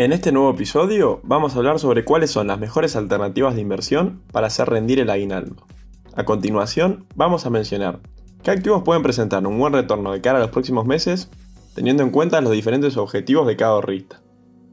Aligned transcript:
En 0.00 0.14
este 0.14 0.32
nuevo 0.32 0.48
episodio 0.48 1.20
vamos 1.24 1.54
a 1.54 1.58
hablar 1.58 1.78
sobre 1.78 2.06
cuáles 2.06 2.30
son 2.30 2.46
las 2.46 2.58
mejores 2.58 2.96
alternativas 2.96 3.54
de 3.54 3.60
inversión 3.60 4.22
para 4.32 4.46
hacer 4.46 4.66
rendir 4.66 4.98
el 4.98 5.10
aguinaldo. 5.10 5.66
A 6.14 6.24
continuación, 6.24 7.04
vamos 7.16 7.44
a 7.44 7.50
mencionar 7.50 8.00
qué 8.42 8.50
activos 8.50 8.82
pueden 8.82 9.02
presentar 9.02 9.46
un 9.46 9.58
buen 9.58 9.74
retorno 9.74 10.12
de 10.12 10.22
cara 10.22 10.38
a 10.38 10.40
los 10.40 10.52
próximos 10.52 10.86
meses, 10.86 11.28
teniendo 11.74 12.02
en 12.02 12.08
cuenta 12.08 12.40
los 12.40 12.52
diferentes 12.52 12.96
objetivos 12.96 13.46
de 13.46 13.56
cada 13.56 13.72
ahorrista. 13.72 14.22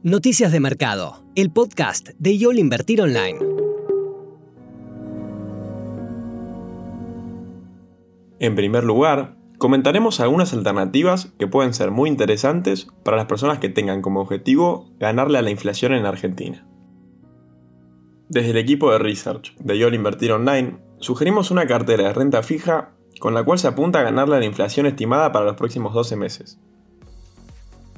Noticias 0.02 0.54
de 0.54 0.62
Mercado, 0.62 1.22
el 1.36 1.52
podcast 1.52 2.12
de 2.18 2.38
YOL 2.38 2.58
Invertir 2.58 3.02
Online. 3.02 3.40
En 8.40 8.56
primer 8.56 8.86
lugar, 8.86 9.36
comentaremos 9.58 10.20
algunas 10.20 10.54
alternativas 10.54 11.34
que 11.40 11.48
pueden 11.48 11.74
ser 11.74 11.92
muy 11.92 12.10
interesantes 12.10 12.88
para 13.04 13.18
las 13.18 13.26
personas 13.26 13.60
que 13.60 13.70
tengan 13.70 14.02
como 14.02 14.22
objetivo 14.22 14.90
ganarle 15.00 15.38
a 15.38 15.42
la 15.42 15.52
inflación 15.52 15.94
en 15.94 16.06
Argentina. 16.06 16.68
Desde 18.30 18.52
el 18.52 18.58
equipo 18.58 18.92
de 18.92 19.00
research 19.00 19.56
de 19.58 19.78
YOL 19.78 19.96
Invertir 19.96 20.32
Online, 20.32 20.78
sugerimos 21.00 21.50
una 21.50 21.66
cartera 21.66 22.04
de 22.04 22.14
renta 22.14 22.44
fija 22.44 22.94
con 23.20 23.34
la 23.34 23.44
cual 23.44 23.58
se 23.58 23.68
apunta 23.68 24.00
a 24.00 24.04
ganarle 24.04 24.36
a 24.36 24.40
la 24.40 24.46
inflación 24.46 24.86
estimada 24.86 25.32
para 25.32 25.46
los 25.46 25.56
próximos 25.56 25.94
12 25.94 26.16
meses. 26.18 26.60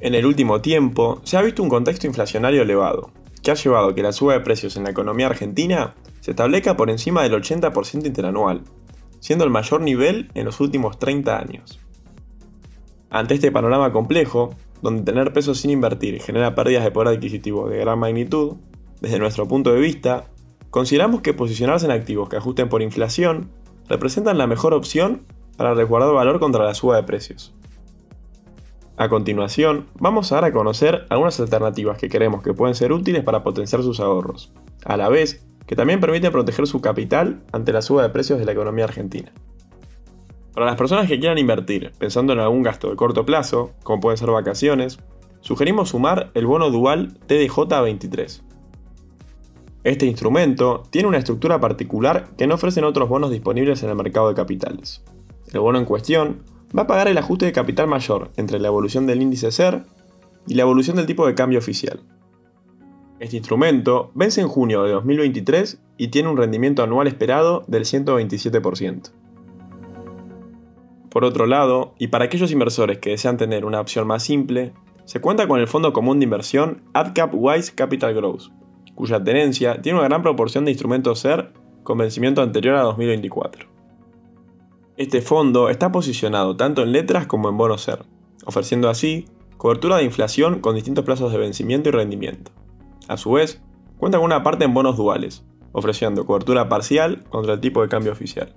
En 0.00 0.14
el 0.14 0.24
último 0.24 0.62
tiempo, 0.62 1.20
se 1.24 1.36
ha 1.36 1.42
visto 1.42 1.62
un 1.62 1.68
contexto 1.68 2.06
inflacionario 2.06 2.62
elevado, 2.62 3.10
que 3.42 3.50
ha 3.50 3.54
llevado 3.54 3.88
a 3.88 3.94
que 3.94 4.02
la 4.02 4.12
suba 4.12 4.32
de 4.32 4.40
precios 4.40 4.76
en 4.76 4.84
la 4.84 4.90
economía 4.90 5.26
argentina 5.26 5.94
se 6.20 6.30
establezca 6.30 6.76
por 6.76 6.90
encima 6.90 7.22
del 7.22 7.34
80% 7.34 8.06
interanual, 8.06 8.62
siendo 9.20 9.44
el 9.44 9.50
mayor 9.50 9.80
nivel 9.80 10.30
en 10.34 10.44
los 10.46 10.60
últimos 10.60 10.98
30 10.98 11.38
años. 11.38 11.80
Ante 13.10 13.34
este 13.34 13.52
panorama 13.52 13.92
complejo, 13.92 14.54
donde 14.82 15.02
tener 15.02 15.32
pesos 15.32 15.58
sin 15.58 15.70
invertir 15.70 16.20
genera 16.20 16.54
pérdidas 16.54 16.84
de 16.84 16.90
poder 16.90 17.16
adquisitivo 17.16 17.68
de 17.68 17.78
gran 17.78 17.98
magnitud, 17.98 18.56
desde 19.00 19.18
nuestro 19.18 19.46
punto 19.46 19.72
de 19.72 19.80
vista, 19.80 20.26
consideramos 20.70 21.20
que 21.20 21.34
posicionarse 21.34 21.86
en 21.86 21.92
activos 21.92 22.28
que 22.28 22.36
ajusten 22.36 22.68
por 22.68 22.82
inflación 22.82 23.50
representan 23.88 24.38
la 24.38 24.46
mejor 24.46 24.74
opción 24.74 25.22
para 25.56 25.74
resguardar 25.74 26.14
valor 26.14 26.38
contra 26.38 26.64
la 26.64 26.74
suba 26.74 26.96
de 26.96 27.02
precios. 27.02 27.52
A 28.96 29.08
continuación, 29.08 29.86
vamos 29.98 30.30
a 30.30 30.36
dar 30.36 30.44
a 30.44 30.52
conocer 30.52 31.06
algunas 31.08 31.40
alternativas 31.40 31.98
que 31.98 32.08
creemos 32.08 32.42
que 32.42 32.52
pueden 32.52 32.74
ser 32.74 32.92
útiles 32.92 33.24
para 33.24 33.42
potenciar 33.42 33.82
sus 33.82 33.98
ahorros, 33.98 34.52
a 34.84 34.96
la 34.96 35.08
vez 35.08 35.44
que 35.70 35.76
también 35.76 36.00
permite 36.00 36.32
proteger 36.32 36.66
su 36.66 36.80
capital 36.80 37.44
ante 37.52 37.72
la 37.72 37.80
suba 37.80 38.02
de 38.02 38.08
precios 38.08 38.40
de 38.40 38.44
la 38.44 38.50
economía 38.50 38.86
argentina. 38.86 39.30
Para 40.52 40.66
las 40.66 40.74
personas 40.74 41.06
que 41.06 41.20
quieran 41.20 41.38
invertir 41.38 41.92
pensando 41.96 42.32
en 42.32 42.40
algún 42.40 42.64
gasto 42.64 42.90
de 42.90 42.96
corto 42.96 43.24
plazo, 43.24 43.70
como 43.84 44.00
pueden 44.00 44.18
ser 44.18 44.32
vacaciones, 44.32 44.98
sugerimos 45.42 45.90
sumar 45.90 46.32
el 46.34 46.44
bono 46.46 46.70
dual 46.70 47.16
TDJ23. 47.28 48.42
Este 49.84 50.06
instrumento 50.06 50.82
tiene 50.90 51.06
una 51.06 51.18
estructura 51.18 51.60
particular 51.60 52.30
que 52.36 52.48
no 52.48 52.56
ofrecen 52.56 52.82
otros 52.82 53.08
bonos 53.08 53.30
disponibles 53.30 53.84
en 53.84 53.90
el 53.90 53.94
mercado 53.94 54.28
de 54.28 54.34
capitales. 54.34 55.04
El 55.52 55.60
bono 55.60 55.78
en 55.78 55.84
cuestión 55.84 56.42
va 56.76 56.82
a 56.82 56.86
pagar 56.88 57.06
el 57.06 57.16
ajuste 57.16 57.46
de 57.46 57.52
capital 57.52 57.86
mayor 57.86 58.32
entre 58.36 58.58
la 58.58 58.66
evolución 58.66 59.06
del 59.06 59.22
índice 59.22 59.52
SER 59.52 59.84
y 60.48 60.54
la 60.54 60.62
evolución 60.62 60.96
del 60.96 61.06
tipo 61.06 61.28
de 61.28 61.36
cambio 61.36 61.60
oficial. 61.60 62.00
Este 63.20 63.36
instrumento 63.36 64.10
vence 64.14 64.40
en 64.40 64.48
junio 64.48 64.82
de 64.82 64.92
2023 64.92 65.78
y 65.98 66.08
tiene 66.08 66.30
un 66.30 66.38
rendimiento 66.38 66.82
anual 66.82 67.06
esperado 67.06 67.64
del 67.66 67.84
127%. 67.84 69.12
Por 71.10 71.24
otro 71.24 71.44
lado, 71.44 71.94
y 71.98 72.06
para 72.06 72.24
aquellos 72.24 72.50
inversores 72.50 72.98
que 72.98 73.10
desean 73.10 73.36
tener 73.36 73.66
una 73.66 73.78
opción 73.78 74.06
más 74.06 74.22
simple, 74.22 74.72
se 75.04 75.20
cuenta 75.20 75.46
con 75.46 75.60
el 75.60 75.68
fondo 75.68 75.92
común 75.92 76.18
de 76.18 76.24
inversión 76.24 76.82
AdCap 76.94 77.34
Wise 77.34 77.74
Capital 77.74 78.14
Growth, 78.14 78.44
cuya 78.94 79.22
tenencia 79.22 79.82
tiene 79.82 79.98
una 79.98 80.08
gran 80.08 80.22
proporción 80.22 80.64
de 80.64 80.70
instrumentos 80.70 81.20
SER 81.20 81.52
con 81.82 81.98
vencimiento 81.98 82.40
anterior 82.40 82.76
a 82.76 82.82
2024. 82.84 83.68
Este 84.96 85.20
fondo 85.20 85.68
está 85.68 85.92
posicionado 85.92 86.56
tanto 86.56 86.82
en 86.82 86.92
letras 86.92 87.26
como 87.26 87.50
en 87.50 87.58
bonos 87.58 87.82
SER, 87.82 88.02
ofreciendo 88.46 88.88
así 88.88 89.26
cobertura 89.58 89.98
de 89.98 90.04
inflación 90.04 90.60
con 90.60 90.74
distintos 90.74 91.04
plazos 91.04 91.32
de 91.32 91.38
vencimiento 91.38 91.90
y 91.90 91.92
rendimiento. 91.92 92.50
A 93.10 93.16
su 93.16 93.32
vez, 93.32 93.60
cuenta 93.98 94.18
con 94.18 94.26
una 94.26 94.44
parte 94.44 94.64
en 94.64 94.72
bonos 94.72 94.96
duales, 94.96 95.44
ofreciendo 95.72 96.24
cobertura 96.24 96.68
parcial 96.68 97.24
contra 97.28 97.54
el 97.54 97.60
tipo 97.60 97.82
de 97.82 97.88
cambio 97.88 98.12
oficial. 98.12 98.54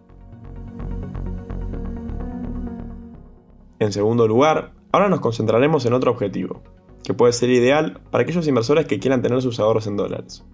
En 3.80 3.92
segundo 3.92 4.28
lugar, 4.28 4.74
ahora 4.92 5.10
nos 5.10 5.22
concentraremos 5.22 5.88
en 5.88 5.94
otro 5.94 6.12
objetivo, 6.12 6.62
que 7.04 7.16
puede 7.16 7.34
ser 7.34 7.50
ideal 7.50 8.00
para 8.12 8.22
aquellos 8.22 8.48
inversores 8.48 8.86
que 8.86 9.00
quieran 9.00 9.24
tener 9.24 9.42
sus 9.42 9.60
ahorros 9.60 9.88
en 9.88 9.98
dólares. 9.98 10.46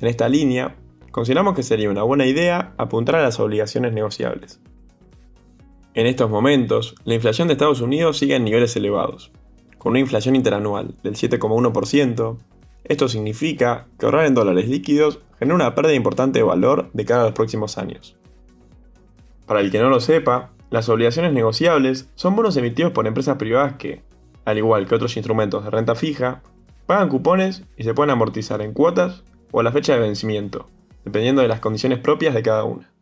En 0.00 0.06
esta 0.06 0.28
línea, 0.28 0.76
consideramos 1.10 1.56
que 1.56 1.64
sería 1.64 1.90
una 1.90 2.04
buena 2.04 2.26
idea 2.26 2.72
apuntar 2.78 3.16
a 3.16 3.22
las 3.22 3.40
obligaciones 3.40 3.92
negociables. 3.92 4.60
En 5.94 6.06
estos 6.06 6.30
momentos, 6.30 6.94
la 7.02 7.14
inflación 7.14 7.48
de 7.48 7.54
Estados 7.54 7.80
Unidos 7.80 8.16
sigue 8.16 8.36
en 8.36 8.44
niveles 8.44 8.76
elevados, 8.76 9.32
con 9.76 9.90
una 9.90 9.98
inflación 9.98 10.36
interanual 10.36 10.94
del 11.02 11.16
7,1%, 11.16 12.38
esto 12.84 13.08
significa 13.08 13.86
que 13.98 14.06
ahorrar 14.06 14.26
en 14.26 14.34
dólares 14.34 14.68
líquidos 14.68 15.20
genera 15.38 15.54
una 15.54 15.74
pérdida 15.74 15.94
importante 15.94 16.38
de 16.38 16.44
valor 16.44 16.90
de 16.92 17.04
cara 17.04 17.22
a 17.22 17.24
los 17.26 17.34
próximos 17.34 17.78
años. 17.78 18.16
Para 19.46 19.60
el 19.60 19.70
que 19.70 19.80
no 19.80 19.88
lo 19.88 20.00
sepa, 20.00 20.50
las 20.70 20.88
obligaciones 20.88 21.32
negociables 21.32 22.08
son 22.14 22.36
bonos 22.36 22.56
emitidos 22.56 22.92
por 22.92 23.06
empresas 23.06 23.36
privadas 23.36 23.74
que, 23.74 24.02
al 24.44 24.58
igual 24.58 24.86
que 24.86 24.94
otros 24.94 25.16
instrumentos 25.16 25.64
de 25.64 25.70
renta 25.70 25.94
fija, 25.94 26.42
pagan 26.86 27.08
cupones 27.08 27.64
y 27.76 27.84
se 27.84 27.94
pueden 27.94 28.10
amortizar 28.10 28.62
en 28.62 28.72
cuotas 28.72 29.24
o 29.50 29.60
a 29.60 29.62
la 29.62 29.72
fecha 29.72 29.94
de 29.94 30.00
vencimiento, 30.00 30.68
dependiendo 31.04 31.42
de 31.42 31.48
las 31.48 31.60
condiciones 31.60 31.98
propias 31.98 32.34
de 32.34 32.42
cada 32.42 32.64
una. 32.64 32.92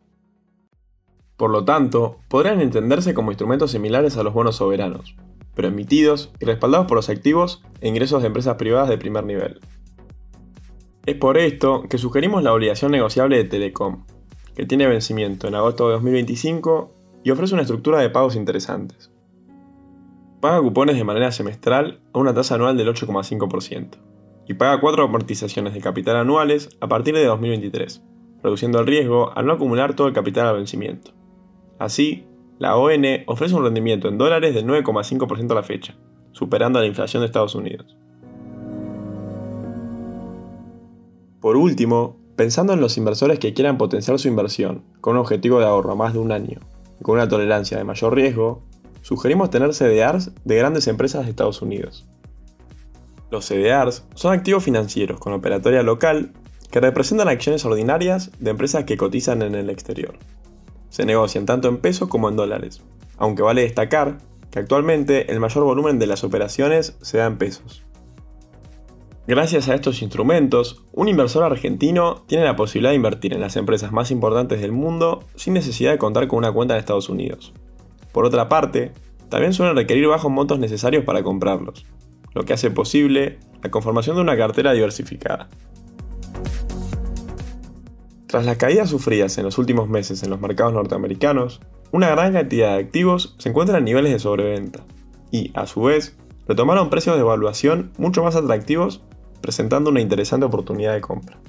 Por 1.37 1.51
lo 1.51 1.63
tanto, 1.63 2.17
podrían 2.27 2.59
entenderse 2.59 3.13
como 3.13 3.31
instrumentos 3.31 3.71
similares 3.71 4.17
a 4.17 4.23
los 4.23 4.33
bonos 4.33 4.57
soberanos, 4.57 5.15
pero 5.55 5.67
emitidos 5.67 6.31
y 6.39 6.45
respaldados 6.45 6.87
por 6.87 6.95
los 6.95 7.09
activos 7.09 7.63
e 7.81 7.87
ingresos 7.87 8.21
de 8.21 8.27
empresas 8.27 8.55
privadas 8.55 8.89
de 8.89 8.97
primer 8.97 9.25
nivel. 9.25 9.59
Es 11.05 11.15
por 11.15 11.37
esto 11.37 11.83
que 11.89 11.97
sugerimos 11.97 12.43
la 12.43 12.53
obligación 12.53 12.91
negociable 12.91 13.37
de 13.37 13.45
Telecom, 13.45 14.05
que 14.55 14.65
tiene 14.65 14.87
vencimiento 14.87 15.47
en 15.47 15.55
agosto 15.55 15.87
de 15.87 15.93
2025 15.93 16.93
y 17.23 17.31
ofrece 17.31 17.53
una 17.53 17.63
estructura 17.63 17.99
de 17.99 18.09
pagos 18.09 18.35
interesantes. 18.35 19.11
Paga 20.39 20.61
cupones 20.61 20.95
de 20.95 21.03
manera 21.03 21.31
semestral 21.31 22.01
a 22.13 22.19
una 22.19 22.33
tasa 22.33 22.55
anual 22.55 22.77
del 22.77 22.87
8,5% 22.87 23.97
y 24.47 24.53
paga 24.53 24.79
cuatro 24.81 25.03
amortizaciones 25.03 25.73
de 25.73 25.81
capital 25.81 26.15
anuales 26.15 26.69
a 26.81 26.87
partir 26.87 27.13
de 27.15 27.25
2023, 27.25 28.03
reduciendo 28.43 28.79
el 28.79 28.87
riesgo 28.87 29.31
al 29.37 29.45
no 29.45 29.53
acumular 29.53 29.95
todo 29.95 30.07
el 30.07 30.13
capital 30.13 30.47
al 30.47 30.57
vencimiento. 30.57 31.11
Así, 31.77 32.25
la 32.59 32.75
ON 32.75 33.03
ofrece 33.25 33.55
un 33.55 33.63
rendimiento 33.63 34.09
en 34.09 34.17
dólares 34.17 34.53
del 34.53 34.67
9,5% 34.67 35.51
a 35.51 35.55
la 35.55 35.63
fecha, 35.63 35.95
superando 36.33 36.79
la 36.79 36.85
inflación 36.85 37.21
de 37.21 37.27
Estados 37.27 37.55
Unidos. 37.55 37.97
Por 41.39 41.55
último, 41.55 42.17
pensando 42.35 42.73
en 42.73 42.81
los 42.81 42.97
inversores 42.97 43.39
que 43.39 43.53
quieran 43.53 43.77
potenciar 43.77 44.19
su 44.19 44.27
inversión 44.27 44.83
con 44.99 45.13
un 45.13 45.21
objetivo 45.21 45.59
de 45.59 45.67
ahorro 45.67 45.93
a 45.93 45.95
más 45.95 46.11
de 46.11 46.19
un 46.19 46.33
año 46.33 46.59
y 46.99 47.03
con 47.03 47.15
una 47.15 47.29
tolerancia 47.29 47.77
de 47.77 47.85
mayor 47.85 48.13
riesgo, 48.13 48.61
sugerimos 49.03 49.49
tener 49.49 49.73
CDRs 49.73 50.31
de 50.43 50.57
grandes 50.57 50.87
empresas 50.87 51.23
de 51.23 51.29
Estados 51.29 51.61
Unidos. 51.61 52.05
Los 53.31 53.45
CDRs 53.45 54.03
son 54.15 54.33
activos 54.33 54.65
financieros 54.65 55.17
con 55.21 55.31
operatoria 55.31 55.81
local 55.81 56.33
que 56.69 56.81
representan 56.81 57.29
acciones 57.29 57.63
ordinarias 57.63 58.31
de 58.39 58.51
empresas 58.51 58.83
que 58.83 58.97
cotizan 58.97 59.43
en 59.43 59.55
el 59.55 59.69
exterior 59.69 60.15
se 60.89 61.05
negocian 61.05 61.45
tanto 61.45 61.67
en 61.67 61.77
pesos 61.77 62.09
como 62.09 62.29
en 62.29 62.35
dólares, 62.35 62.81
aunque 63.17 63.41
vale 63.41 63.61
destacar 63.61 64.17
que 64.51 64.59
actualmente 64.59 65.31
el 65.31 65.39
mayor 65.39 65.63
volumen 65.63 65.99
de 65.99 66.07
las 66.07 66.23
operaciones 66.23 66.97
se 67.01 67.17
da 67.17 67.25
en 67.25 67.37
pesos. 67.37 67.83
Gracias 69.27 69.69
a 69.69 69.75
estos 69.75 70.01
instrumentos, 70.01 70.83
un 70.91 71.07
inversor 71.07 71.43
argentino 71.43 72.23
tiene 72.25 72.45
la 72.45 72.55
posibilidad 72.55 72.89
de 72.89 72.95
invertir 72.95 73.33
en 73.33 73.41
las 73.41 73.57
empresas 73.57 73.91
más 73.91 74.09
importantes 74.09 74.59
del 74.59 74.71
mundo 74.71 75.23
sin 75.35 75.53
necesidad 75.53 75.91
de 75.91 75.99
contar 75.99 76.27
con 76.27 76.39
una 76.39 76.51
cuenta 76.51 76.73
en 76.73 76.79
Estados 76.79 77.09
Unidos. 77.09 77.53
Por 78.11 78.25
otra 78.25 78.49
parte, 78.49 78.91
también 79.29 79.53
suelen 79.53 79.75
requerir 79.75 80.07
bajos 80.07 80.31
montos 80.31 80.57
necesarios 80.57 81.03
para 81.05 81.21
comprarlos, 81.21 81.85
lo 82.33 82.43
que 82.43 82.53
hace 82.53 82.71
posible 82.71 83.37
la 83.61 83.69
conformación 83.69 84.15
de 84.15 84.23
una 84.23 84.35
cartera 84.35 84.73
diversificada. 84.73 85.47
Tras 88.29 88.45
las 88.45 88.57
caídas 88.57 88.91
sufridas 88.91 89.35
en 89.39 89.45
los 89.45 89.57
últimos 89.57 89.89
meses 89.89 90.21
en 90.21 90.29
los 90.29 90.39
mercados 90.39 90.71
norteamericanos, 90.71 91.61
una 91.91 92.11
gran 92.11 92.33
cantidad 92.33 92.75
de 92.75 92.83
activos 92.83 93.33
se 93.39 93.49
encuentran 93.49 93.79
en 93.79 93.85
niveles 93.85 94.11
de 94.11 94.19
sobreventa 94.19 94.81
y, 95.31 95.51
a 95.55 95.65
su 95.65 95.81
vez, 95.81 96.15
retomaron 96.47 96.91
precios 96.91 97.15
de 97.15 97.21
evaluación 97.21 97.91
mucho 97.97 98.23
más 98.23 98.35
atractivos, 98.35 99.01
presentando 99.41 99.89
una 99.89 100.01
interesante 100.01 100.45
oportunidad 100.45 100.93
de 100.93 101.01
compra. 101.01 101.39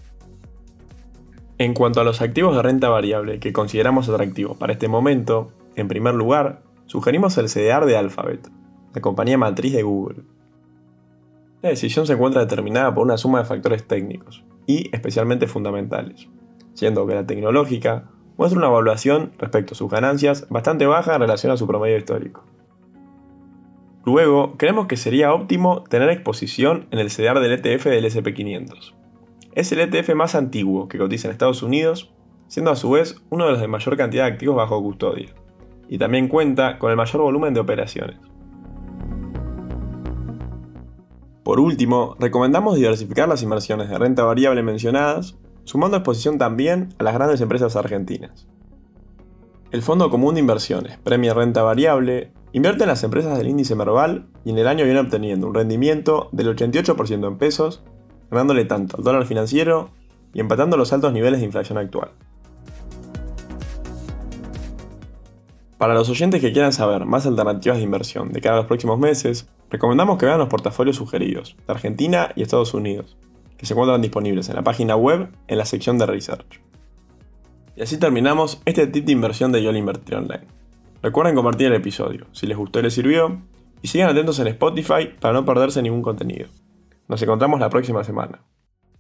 En 1.59 1.75
cuanto 1.75 2.01
a 2.01 2.05
los 2.05 2.23
activos 2.23 2.57
de 2.57 2.63
renta 2.63 2.89
variable 2.89 3.41
que 3.41 3.53
consideramos 3.53 4.09
atractivos 4.09 4.57
para 4.57 4.73
este 4.73 4.89
momento, 4.89 5.53
en 5.77 5.87
primer 5.87 6.15
lugar, 6.15 6.63
sugerimos 6.87 7.37
el 7.37 7.51
CDR 7.51 7.85
de 7.85 7.99
Alphabet, 7.99 8.49
la 8.95 9.03
compañía 9.03 9.37
matriz 9.37 9.75
de 9.75 9.83
Google. 9.83 10.23
La 11.61 11.69
decisión 11.69 12.07
se 12.07 12.15
encuentra 12.15 12.41
determinada 12.41 12.95
por 12.95 13.05
una 13.05 13.19
suma 13.19 13.41
de 13.41 13.45
factores 13.45 13.87
técnicos 13.87 14.43
y 14.67 14.89
especialmente 14.95 15.47
fundamentales, 15.47 16.27
siendo 16.81 17.07
que 17.07 17.15
la 17.15 17.27
tecnológica 17.27 18.05
muestra 18.39 18.59
una 18.59 18.69
evaluación 18.69 19.33
respecto 19.37 19.75
a 19.75 19.77
sus 19.77 19.91
ganancias 19.91 20.47
bastante 20.49 20.87
baja 20.87 21.15
en 21.15 21.21
relación 21.21 21.53
a 21.53 21.59
su 21.59 21.67
promedio 21.67 21.99
histórico. 21.99 22.43
Luego, 24.07 24.55
creemos 24.57 24.87
que 24.87 24.97
sería 24.97 25.35
óptimo 25.35 25.85
tener 25.85 26.09
exposición 26.09 26.87
en 26.91 26.99
el 26.99 27.11
CDR 27.11 27.39
del 27.39 27.53
ETF 27.53 27.85
del 27.85 28.07
SP500. 28.07 28.95
Es 29.53 29.71
el 29.73 29.81
ETF 29.81 30.15
más 30.15 30.35
antiguo 30.35 30.89
que 30.89 30.97
cotiza 30.97 31.29
en 31.29 31.33
Estados 31.33 31.63
Unidos, 31.63 32.15
siendo 32.49 32.71
a 32.71 32.77
su 32.77 32.93
vez 32.93 33.17
uno 33.29 33.45
de 33.45 33.51
los 33.53 33.61
de 33.61 33.69
mayor 33.69 33.99
cantidad 33.99 34.25
de 34.25 34.33
activos 34.33 34.57
bajo 34.57 34.83
custodia, 34.83 35.35
y 35.87 35.99
también 35.99 36.29
cuenta 36.29 36.79
con 36.79 36.91
el 36.91 36.97
mayor 36.97 37.21
volumen 37.21 37.53
de 37.53 37.61
operaciones. 37.61 38.17
Por 41.45 41.61
último, 41.61 42.17
recomendamos 42.19 42.77
diversificar 42.77 43.29
las 43.29 43.43
inversiones 43.43 43.91
de 43.91 43.99
renta 43.99 44.25
variable 44.25 44.63
mencionadas, 44.63 45.37
sumando 45.65 45.97
exposición 45.97 46.39
también 46.39 46.95
a 46.99 47.05
las 47.05 47.15
grandes 47.15 47.41
empresas 47.41 47.77
argentinas. 47.77 48.47
El 49.71 49.83
Fondo 49.83 50.11
Común 50.11 50.35
de 50.35 50.41
Inversiones 50.41 50.99
Premia 50.99 51.33
Renta 51.33 51.63
Variable 51.63 52.33
Invierte 52.53 52.83
en 52.83 52.89
las 52.89 53.05
empresas 53.05 53.39
del 53.39 53.49
índice 53.49 53.77
Merval 53.77 54.27
y 54.45 54.51
en 54.51 54.59
el 54.59 54.67
año 54.67 54.85
viene 54.85 54.99
obteniendo 54.99 55.47
un 55.47 55.55
rendimiento 55.55 56.29
del 56.33 56.57
88% 56.57 57.25
en 57.25 57.39
pesos, 57.39 57.81
ganándole 58.29 58.65
tanto 58.65 58.97
al 58.97 59.05
dólar 59.05 59.25
financiero 59.25 59.91
y 60.35 60.41
empatando 60.41 60.77
los 60.77 60.93
altos 60.93 61.13
niveles 61.13 61.39
de 61.39 61.47
inflación 61.47 61.79
actual. 61.79 62.11
Para 65.79 65.95
los 65.95 66.09
oyentes 66.11 66.41
que 66.41 66.53
quieran 66.53 66.73
saber 66.73 67.07
más 67.07 67.25
alternativas 67.25 67.79
de 67.79 67.85
inversión 67.85 68.33
de 68.33 68.41
cara 68.41 68.57
a 68.57 68.59
los 68.59 68.67
próximos 68.67 68.99
meses, 68.99 69.49
recomendamos 69.71 70.19
que 70.19 70.27
vean 70.27 70.41
los 70.41 70.49
portafolios 70.49 70.97
sugeridos 70.97 71.57
de 71.69 71.73
Argentina 71.73 72.33
y 72.35 72.43
Estados 72.43 72.75
Unidos, 72.75 73.17
que 73.61 73.67
se 73.67 73.75
encuentran 73.75 74.01
disponibles 74.01 74.49
en 74.49 74.57
la 74.57 74.65
página 74.65 74.97
web 74.97 75.29
en 75.47 75.59
la 75.59 75.67
sección 75.67 75.99
de 75.99 76.07
Research. 76.07 76.63
Y 77.77 77.83
así 77.83 77.99
terminamos 77.99 78.63
este 78.65 78.87
tip 78.87 79.05
de 79.05 79.13
inversión 79.13 79.53
de 79.53 79.63
YOL 79.63 79.77
Invertir 79.77 80.15
Online. 80.15 80.47
Recuerden 81.03 81.35
compartir 81.35 81.67
el 81.67 81.75
episodio, 81.75 82.27
si 82.33 82.47
les 82.47 82.57
gustó 82.57 82.79
y 82.79 82.85
les 82.85 82.95
sirvió, 82.95 83.43
y 83.83 83.89
sigan 83.89 84.09
atentos 84.09 84.39
en 84.39 84.47
Spotify 84.47 85.11
para 85.21 85.35
no 85.35 85.45
perderse 85.45 85.83
ningún 85.83 86.01
contenido. 86.01 86.49
Nos 87.07 87.21
encontramos 87.21 87.61
la 87.61 87.69
próxima 87.69 88.03
semana. 88.03 88.41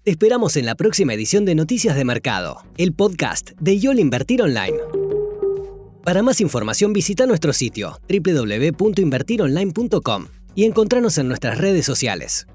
Te 0.03 0.11
esperamos 0.11 0.59
en 0.59 0.67
la 0.67 0.75
próxima 0.75 1.15
edición 1.15 1.47
de 1.47 1.55
Noticias 1.55 1.97
de 1.97 2.05
Mercado, 2.05 2.59
el 2.77 2.93
podcast 2.93 3.53
de 3.59 3.79
YOL 3.79 3.99
Invertir 3.99 4.43
Online. 4.43 4.77
Para 6.05 6.23
más 6.23 6.43
información 6.43 6.93
visita 6.93 7.25
nuestro 7.25 7.55
sitio 7.55 7.99
www.invertironline.com 8.11 10.27
y 10.55 10.65
encontrarnos 10.65 11.17
en 11.17 11.29
nuestras 11.29 11.57
redes 11.57 11.87
sociales. 11.87 12.47